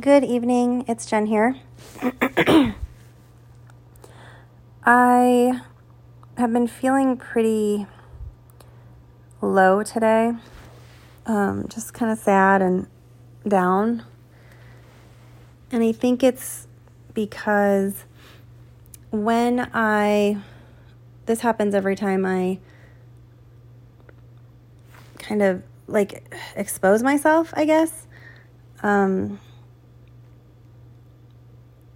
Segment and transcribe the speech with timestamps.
[0.00, 0.84] Good evening.
[0.86, 1.56] It's Jen here.
[4.84, 5.60] I
[6.36, 7.84] have been feeling pretty
[9.42, 10.34] low today,
[11.26, 12.86] um, just kind of sad and
[13.48, 14.04] down.
[15.72, 16.68] And I think it's
[17.12, 18.04] because
[19.10, 20.36] when I,
[21.26, 22.60] this happens every time I
[25.18, 28.06] kind of like expose myself, I guess.
[28.84, 29.40] Um,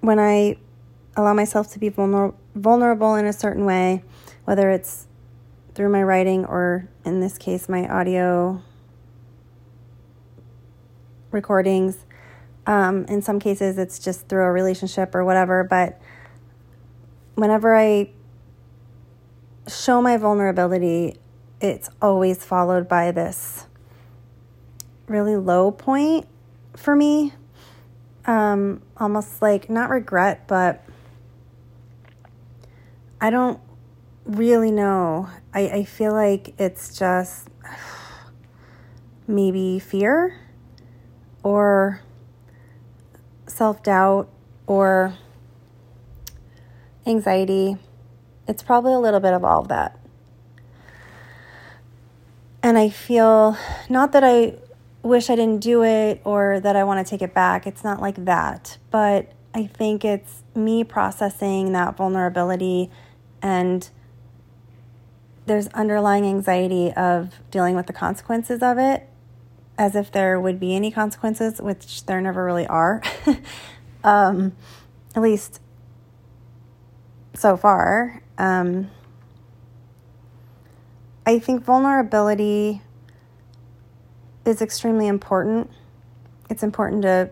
[0.00, 0.56] when I
[1.16, 4.02] allow myself to be vulner- vulnerable in a certain way,
[4.44, 5.06] whether it's
[5.74, 8.62] through my writing or in this case, my audio
[11.30, 12.04] recordings.
[12.66, 15.64] Um, in some cases, it's just through a relationship or whatever.
[15.64, 16.00] But
[17.34, 18.10] whenever I
[19.68, 21.16] show my vulnerability,
[21.60, 23.66] it's always followed by this
[25.06, 26.26] really low point
[26.76, 27.32] for me
[28.28, 30.84] um, almost like not regret, but
[33.20, 33.58] I don't
[34.26, 35.30] really know.
[35.54, 37.48] I, I feel like it's just
[39.26, 40.38] maybe fear
[41.42, 42.02] or
[43.46, 44.28] self doubt
[44.66, 45.14] or
[47.06, 47.78] anxiety.
[48.46, 49.98] It's probably a little bit of all of that.
[52.62, 53.56] And I feel
[53.88, 54.56] not that I
[55.02, 57.66] wish I didn't do it or that I want to take it back.
[57.66, 58.78] It's not like that.
[58.90, 62.90] But I think it's me processing that vulnerability
[63.40, 63.88] and
[65.46, 69.08] there's underlying anxiety of dealing with the consequences of it
[69.78, 73.00] as if there would be any consequences, which there never really are.
[74.04, 74.52] um,
[75.14, 75.60] at least
[77.34, 78.22] so far.
[78.36, 78.90] Um,
[81.24, 82.82] I think vulnerability
[84.44, 85.70] is extremely important.
[86.50, 87.30] It's important to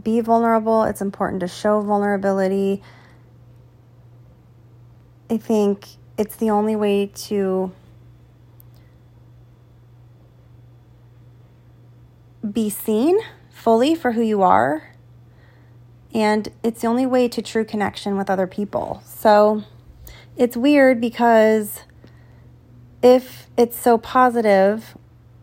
[0.00, 2.82] be vulnerable, it's important to show vulnerability.
[5.28, 7.72] I think it's the only way to
[12.50, 13.18] be seen
[13.50, 14.94] fully for who you are.
[16.14, 19.02] And it's the only way to true connection with other people.
[19.06, 19.64] So
[20.36, 21.80] it's weird because
[23.02, 24.96] if it's so positive,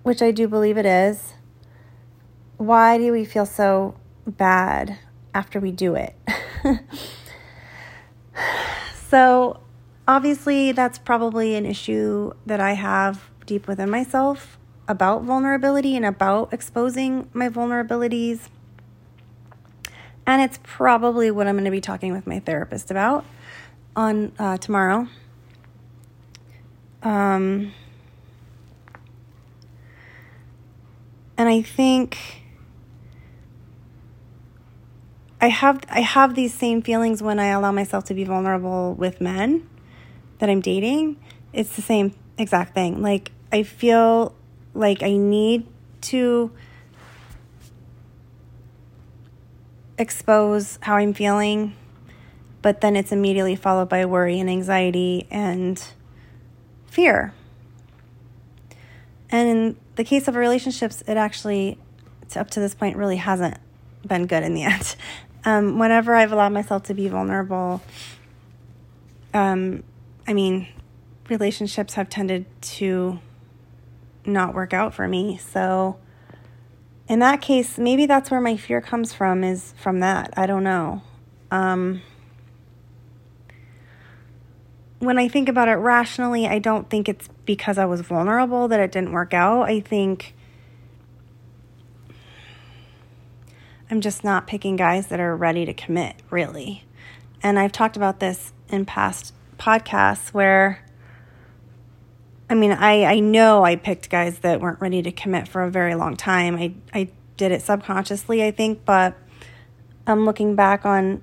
[0.03, 1.33] which I do believe it is,
[2.57, 3.95] why do we feel so
[4.25, 4.97] bad
[5.33, 6.15] after we do it?
[9.09, 9.59] so,
[10.07, 16.51] obviously, that's probably an issue that I have deep within myself about vulnerability and about
[16.51, 18.49] exposing my vulnerabilities.
[20.25, 23.25] And it's probably what I'm going to be talking with my therapist about
[23.95, 25.07] on uh, tomorrow.
[27.03, 27.73] Um,
[31.39, 32.17] and I think
[35.39, 39.22] I have I have these same feelings when I allow myself to be vulnerable with
[39.22, 39.67] men
[40.39, 41.16] that I'm dating.
[41.53, 43.01] It's the same exact thing.
[43.01, 44.35] Like I feel
[44.73, 45.66] like I need
[46.01, 46.51] to
[49.97, 51.73] expose how I'm feeling,
[52.61, 55.81] but then it's immediately followed by worry and anxiety and
[56.88, 57.33] fear.
[59.31, 61.78] And in the case of relationships, it actually,
[62.35, 63.57] up to this point, really hasn't
[64.06, 64.95] been good in the end.
[65.45, 67.81] Um, whenever I've allowed myself to be vulnerable,
[69.34, 69.84] um,
[70.28, 70.67] I mean,
[71.29, 73.19] relationships have tended to
[74.25, 75.38] not work out for me.
[75.38, 75.97] So,
[77.07, 80.34] in that case, maybe that's where my fear comes from, is from that.
[80.38, 81.01] I don't know.
[81.51, 82.01] Um,
[84.99, 88.79] when I think about it rationally, I don't think it's because I was vulnerable that
[88.79, 89.63] it didn't work out.
[89.63, 90.35] I think
[93.89, 96.83] I'm just not picking guys that are ready to commit, really.
[97.41, 100.83] And I've talked about this in past podcasts where
[102.49, 105.69] I mean, I, I know I picked guys that weren't ready to commit for a
[105.69, 106.55] very long time.
[106.55, 109.16] I, I did it subconsciously, I think, but
[110.07, 111.22] I'm looking back on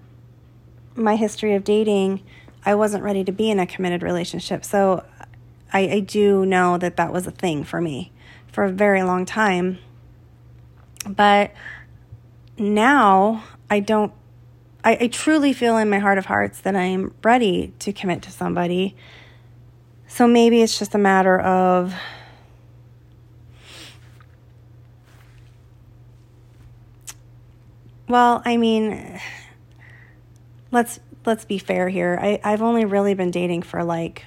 [0.94, 2.22] my history of dating
[2.66, 4.64] I wasn't ready to be in a committed relationship.
[4.64, 5.04] So
[5.72, 8.12] I, I do know that that was a thing for me
[8.50, 9.78] for a very long time.
[11.08, 11.52] But
[12.58, 14.12] now I don't,
[14.82, 18.32] I, I truly feel in my heart of hearts that I'm ready to commit to
[18.32, 18.96] somebody.
[20.08, 21.94] So maybe it's just a matter of
[28.08, 29.20] well, I mean,
[30.72, 32.18] let's let's be fair here.
[32.20, 34.24] I, I've only really been dating for like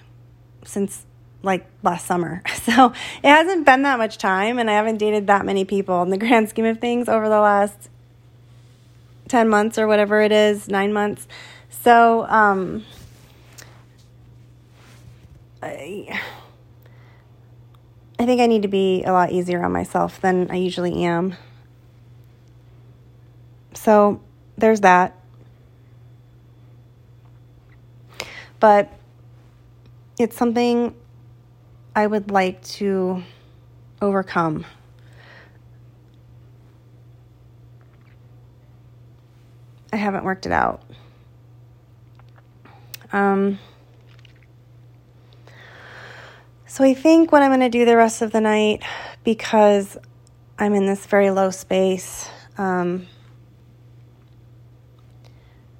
[0.65, 1.05] since
[1.41, 2.41] like last summer.
[2.69, 2.93] So
[3.23, 6.17] it hasn't been that much time, and I haven't dated that many people in the
[6.17, 7.89] grand scheme of things over the last
[9.27, 11.27] 10 months or whatever it is, nine months.
[11.69, 12.85] So, um,
[15.63, 16.19] I,
[18.19, 21.35] I think I need to be a lot easier on myself than I usually am.
[23.73, 24.21] So,
[24.57, 25.18] there's that.
[28.59, 28.91] But
[30.19, 30.93] it's something
[31.95, 33.23] I would like to
[34.01, 34.65] overcome.
[39.91, 40.83] I haven't worked it out.
[43.11, 43.57] Um,
[46.67, 48.83] so I think what I'm going to do the rest of the night,
[49.23, 49.97] because
[50.59, 53.07] I'm in this very low space, um,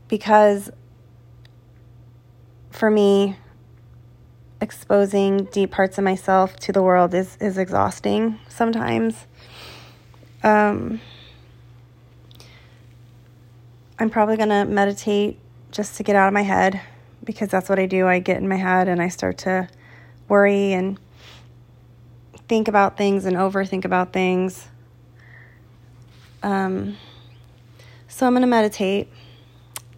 [0.07, 0.71] because
[2.69, 3.37] for me,
[4.61, 9.27] exposing deep parts of myself to the world is, is exhausting sometimes.
[10.43, 10.99] Um,
[13.97, 15.39] I'm probably going to meditate
[15.71, 16.81] just to get out of my head
[17.23, 18.07] because that's what I do.
[18.07, 19.67] I get in my head and I start to
[20.27, 20.99] worry and
[22.47, 24.67] think about things and overthink about things.
[26.41, 26.97] Um,
[28.07, 29.09] so I'm going to meditate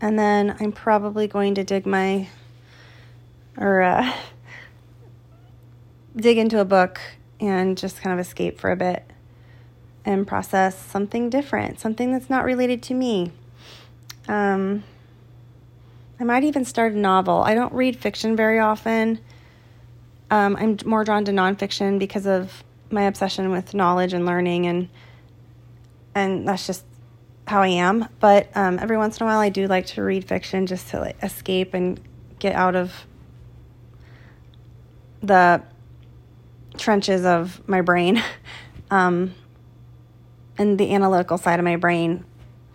[0.02, 2.28] and then I'm probably going to dig my
[3.58, 4.14] or uh,
[6.16, 7.00] dig into a book
[7.40, 9.04] and just kind of escape for a bit
[10.06, 13.32] and process something different, something that's not related to me.
[14.28, 14.84] Um,
[16.20, 17.44] I might even start a novel.
[17.44, 19.20] I don't read fiction very often.
[20.30, 24.90] Um, I'm more drawn to nonfiction because of my obsession with knowledge and learning, and
[26.14, 26.86] and that's just
[27.48, 28.08] how I am.
[28.20, 31.00] But um, every once in a while, I do like to read fiction just to
[31.00, 32.00] like, escape and
[32.40, 33.06] get out of
[35.22, 35.62] the
[36.78, 38.22] trenches of my brain
[38.92, 39.34] um,
[40.58, 42.26] and the analytical side of my brain.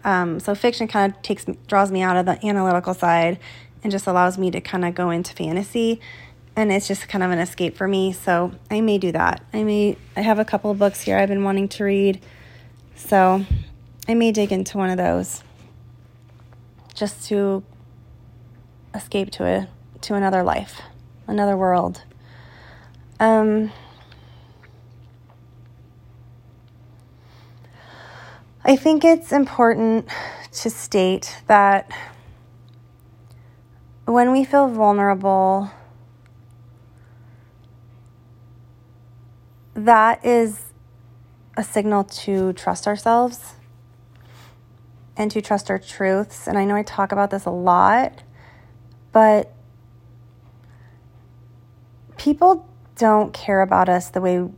[0.05, 3.39] Um, so fiction kind of takes draws me out of the analytical side
[3.83, 6.01] and just allows me to kind of go into fantasy.
[6.55, 8.13] And it's just kind of an escape for me.
[8.13, 9.45] So i may do that.
[9.53, 12.21] I may i have a couple of books here i've been wanting to read.
[12.95, 13.45] So
[14.09, 15.43] i may dig into one of those
[16.95, 17.63] just to
[18.95, 19.69] escape to a
[20.01, 20.81] to another life
[21.27, 22.03] another world
[23.19, 23.73] um,
[28.65, 30.09] I think it's important
[30.53, 31.91] to state that
[34.07, 35.71] when we feel vulnerable,
[39.75, 40.73] that is
[41.57, 43.55] a signal to trust ourselves
[45.17, 46.47] and to trust our truths.
[46.47, 48.23] And I know I talk about this a lot,
[49.13, 49.53] but
[52.17, 54.49] people don't care about us the way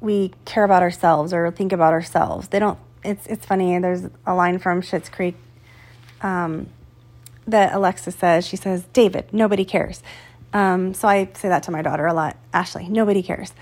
[0.00, 2.48] we care about ourselves or think about ourselves.
[2.48, 2.78] They don't.
[3.04, 3.78] It's it's funny.
[3.78, 5.36] There's a line from Schitt's Creek
[6.20, 6.68] um,
[7.46, 8.46] that Alexis says.
[8.46, 10.02] She says, "David, nobody cares."
[10.52, 12.36] Um, so I say that to my daughter a lot.
[12.52, 13.52] Ashley, nobody cares,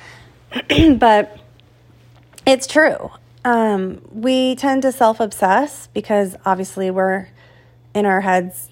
[0.98, 1.38] but
[2.46, 3.10] it's true.
[3.44, 7.28] Um, we tend to self obsess because obviously we're
[7.94, 8.70] in our heads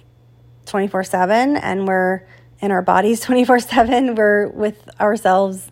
[0.66, 2.22] twenty four seven, and we're
[2.64, 4.14] in our bodies 24 7.
[4.14, 5.70] We're with ourselves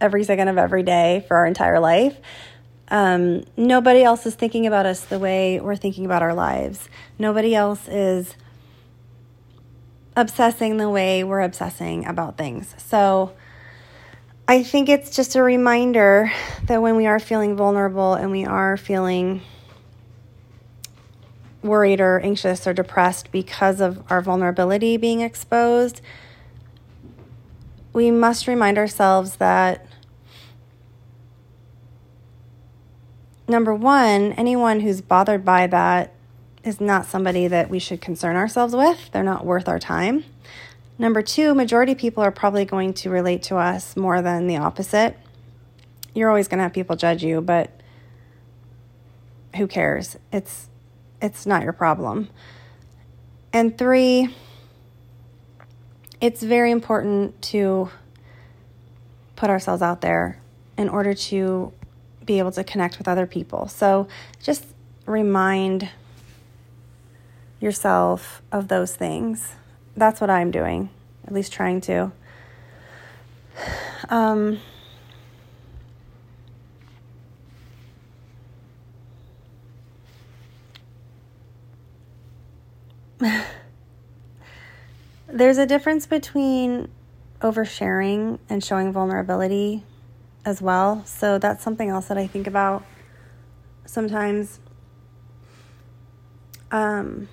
[0.00, 2.18] every second of every day for our entire life.
[2.88, 6.90] Um, nobody else is thinking about us the way we're thinking about our lives.
[7.18, 8.36] Nobody else is
[10.16, 12.74] obsessing the way we're obsessing about things.
[12.76, 13.32] So
[14.46, 16.30] I think it's just a reminder
[16.64, 19.40] that when we are feeling vulnerable and we are feeling
[21.62, 26.02] worried or anxious or depressed because of our vulnerability being exposed,
[27.94, 29.86] we must remind ourselves that
[33.48, 36.12] number one, anyone who's bothered by that
[36.64, 39.10] is not somebody that we should concern ourselves with.
[39.12, 40.24] They're not worth our time.
[40.98, 45.16] Number two, majority people are probably going to relate to us more than the opposite.
[46.14, 47.80] You're always going to have people judge you, but
[49.56, 50.16] who cares?
[50.32, 50.68] It's
[51.22, 52.28] it's not your problem.
[53.52, 54.34] And three,
[56.24, 57.90] it's very important to
[59.36, 60.40] put ourselves out there
[60.78, 61.70] in order to
[62.24, 63.68] be able to connect with other people.
[63.68, 64.08] So
[64.42, 64.64] just
[65.04, 65.90] remind
[67.60, 69.52] yourself of those things.
[69.98, 70.88] That's what I'm doing,
[71.26, 72.10] at least trying to.
[74.10, 74.60] Um,
[85.34, 86.86] There's a difference between
[87.40, 89.82] oversharing and showing vulnerability
[90.44, 91.04] as well.
[91.06, 92.84] So that's something else that I think about
[93.84, 94.60] sometimes.
[96.70, 97.28] Um,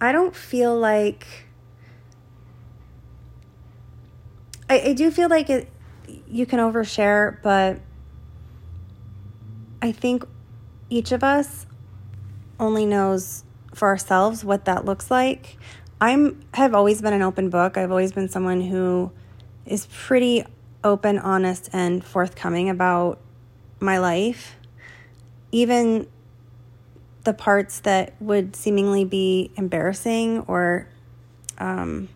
[0.00, 1.26] I don't feel like.
[4.70, 5.68] I, I do feel like it,
[6.26, 7.78] you can overshare, but
[9.82, 10.24] I think
[10.88, 11.66] each of us
[12.58, 15.56] only knows for ourselves what that looks like.
[16.00, 17.76] I'm have always been an open book.
[17.76, 19.12] I've always been someone who
[19.66, 20.44] is pretty
[20.82, 23.20] open, honest, and forthcoming about
[23.80, 24.56] my life.
[25.52, 26.06] Even
[27.24, 30.88] the parts that would seemingly be embarrassing or
[31.58, 32.08] um,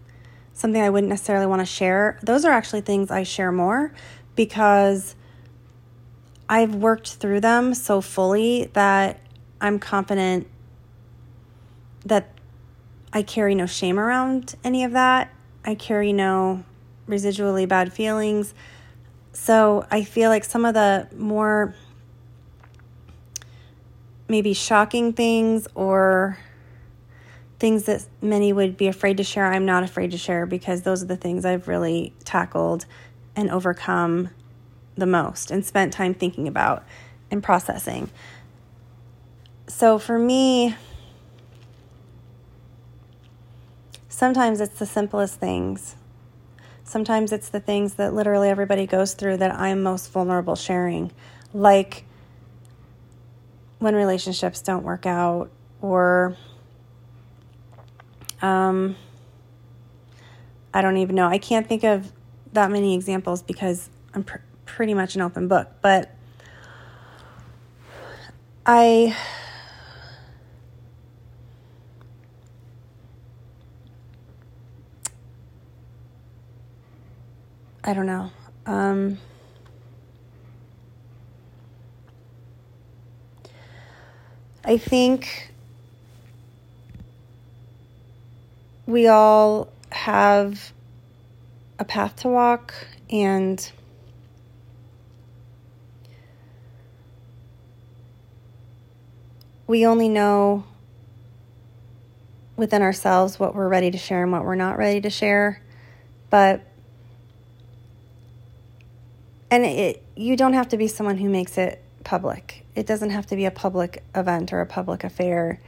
[0.54, 3.92] something I wouldn't necessarily want to share, those are actually things I share more
[4.34, 5.14] because
[6.48, 9.20] I've worked through them so fully that
[9.60, 10.46] I'm confident
[12.04, 12.28] that
[13.12, 15.32] I carry no shame around any of that.
[15.64, 16.64] I carry no
[17.08, 18.54] residually bad feelings.
[19.32, 21.74] So I feel like some of the more
[24.28, 26.38] maybe shocking things or
[27.58, 31.02] things that many would be afraid to share, I'm not afraid to share because those
[31.02, 32.86] are the things I've really tackled
[33.36, 34.30] and overcome
[34.96, 36.84] the most and spent time thinking about
[37.30, 38.10] and processing.
[39.66, 40.76] So for me,
[44.14, 45.96] sometimes it's the simplest things.
[46.84, 51.10] Sometimes it's the things that literally everybody goes through that I'm most vulnerable sharing,
[51.52, 52.04] like
[53.80, 56.36] when relationships don't work out or
[58.40, 58.94] um,
[60.72, 61.26] I don't even know.
[61.26, 62.12] I can't think of
[62.52, 66.14] that many examples because I'm pr- pretty much an open book, but
[68.64, 69.16] I
[77.86, 78.30] I don't know.
[78.64, 79.18] Um,
[84.64, 85.52] I think
[88.86, 90.72] we all have
[91.78, 92.72] a path to walk
[93.10, 93.70] and
[99.66, 100.64] we only know
[102.56, 105.60] within ourselves what we're ready to share and what we're not ready to share.
[106.30, 106.62] But
[109.54, 112.66] and it you don't have to be someone who makes it public.
[112.74, 115.60] It doesn't have to be a public event or a public affair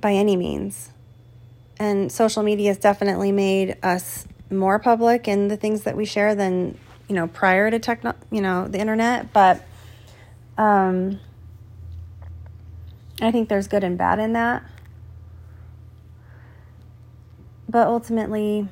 [0.00, 0.90] by any means.
[1.78, 6.34] And social media has definitely made us more public in the things that we share
[6.34, 6.76] than,
[7.08, 9.64] you know, prior to techno, you know, the internet, but
[10.58, 11.20] um
[13.22, 14.64] I think there's good and bad in that.
[17.68, 18.66] But ultimately,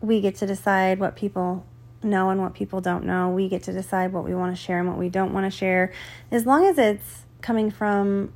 [0.00, 1.64] we get to decide what people
[2.02, 3.30] know and what people don't know.
[3.30, 5.56] We get to decide what we want to share and what we don't want to
[5.56, 5.92] share.
[6.30, 8.32] As long as it's coming from,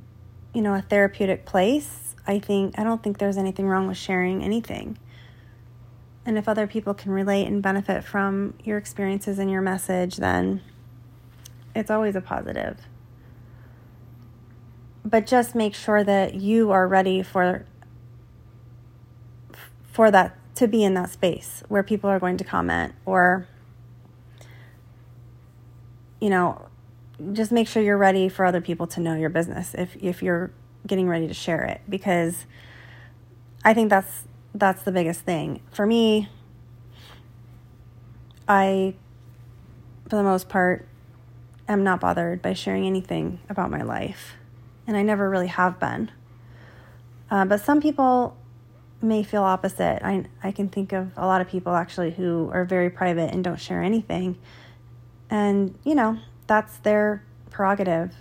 [0.53, 4.43] you know, a therapeutic place, I think I don't think there's anything wrong with sharing
[4.43, 4.97] anything.
[6.25, 10.61] And if other people can relate and benefit from your experiences and your message, then
[11.75, 12.79] it's always a positive
[15.05, 17.65] but just make sure that you are ready for
[19.83, 23.47] for that to be in that space where people are going to comment or
[26.19, 26.67] you know
[27.33, 30.51] just make sure you're ready for other people to know your business if if you're
[30.85, 32.45] getting ready to share it because
[33.63, 35.61] I think that's that's the biggest thing.
[35.71, 36.29] For me,
[38.47, 38.93] I
[40.09, 40.87] for the most part
[41.67, 44.35] am not bothered by sharing anything about my life
[44.87, 46.11] and I never really have been.
[47.29, 48.37] Uh, but some people
[49.01, 49.99] may feel opposite.
[50.03, 53.43] I, I can think of a lot of people actually who are very private and
[53.43, 54.37] don't share anything.
[55.29, 58.13] And, you know, that's their prerogative.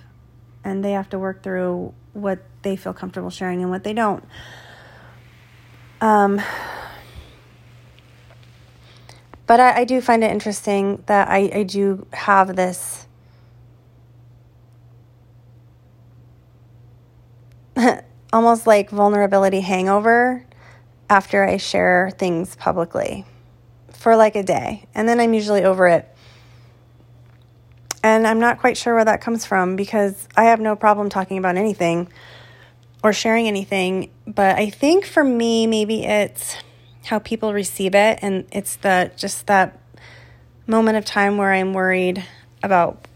[0.64, 4.24] And they have to work through what they feel comfortable sharing and what they don't.
[6.00, 6.40] Um,
[9.46, 13.06] but I, I do find it interesting that I, I do have this
[18.32, 20.44] almost like vulnerability hangover
[21.10, 23.24] after I share things publicly
[23.92, 24.86] for like a day.
[24.94, 26.13] And then I'm usually over it.
[28.04, 31.38] And I'm not quite sure where that comes from because I have no problem talking
[31.38, 32.08] about anything
[33.02, 34.10] or sharing anything.
[34.26, 36.54] But I think for me, maybe it's
[37.06, 38.18] how people receive it.
[38.20, 39.80] And it's the just that
[40.66, 42.22] moment of time where I'm worried
[42.62, 43.08] about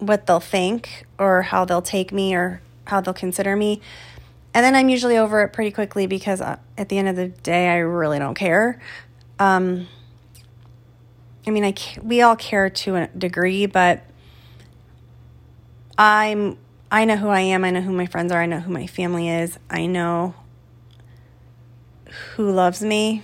[0.00, 3.80] what they'll think or how they'll take me or how they'll consider me.
[4.52, 7.28] And then I'm usually over it pretty quickly because uh, at the end of the
[7.28, 8.80] day, I really don't care.
[9.38, 9.86] Um,
[11.48, 14.02] I mean, I we all care to a degree, but
[15.96, 16.58] I'm
[16.92, 18.86] I know who I am, I know who my friends are, I know who my
[18.86, 19.58] family is.
[19.70, 20.34] I know
[22.34, 23.22] who loves me.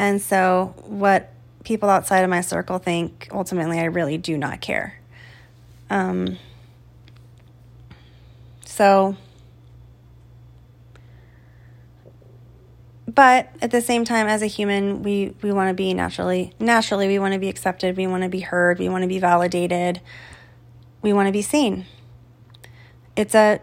[0.00, 4.98] And so what people outside of my circle think, ultimately I really do not care.
[5.90, 6.38] Um
[8.64, 9.16] so
[13.12, 17.08] but at the same time as a human we we want to be naturally naturally
[17.08, 20.00] we want to be accepted we want to be heard we want to be validated
[21.02, 21.84] we want to be seen.
[23.16, 23.60] It's a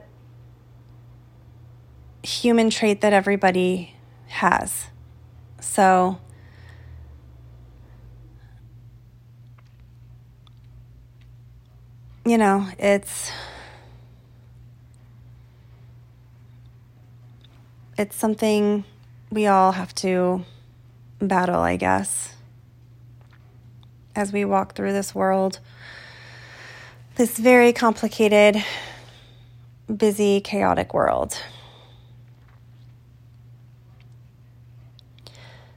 [2.22, 3.96] human trait that everybody
[4.28, 4.88] has.
[5.62, 6.20] So
[12.26, 13.32] you know it's
[17.98, 18.84] it's something
[19.32, 20.44] we all have to
[21.20, 22.36] battle, I guess,
[24.16, 25.60] as we walk through this world.
[27.16, 28.64] This very complicated,
[29.96, 31.38] busy, chaotic world.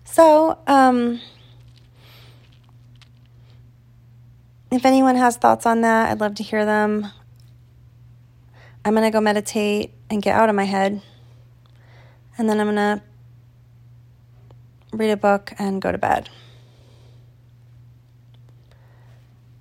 [0.04, 1.20] So, um,
[4.70, 7.10] if anyone has thoughts on that, I'd love to hear them.
[8.84, 11.02] I'm going to go meditate and get out of my head.
[12.36, 13.02] And then I'm going to
[14.92, 16.28] read a book, and go to bed.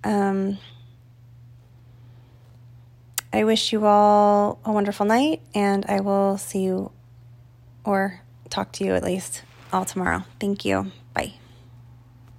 [0.03, 0.57] Um,
[3.33, 6.91] I wish you all a wonderful night, and I will see you
[7.83, 10.23] or talk to you at least all tomorrow.
[10.39, 10.91] Thank you.
[11.13, 11.40] Bye.